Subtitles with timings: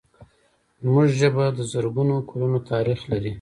[0.81, 3.29] زموږ ژبه د زرګونو کلونو تاریخ لري.